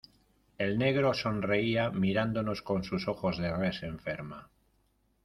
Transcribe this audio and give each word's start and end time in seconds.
el 0.57 0.79
negro 0.79 1.13
sonreía, 1.13 1.91
mirándonos 1.91 2.63
con 2.63 2.83
sus 2.83 3.07
ojos 3.07 3.37
de 3.37 3.55
res 3.55 3.83
enferma: 3.83 4.49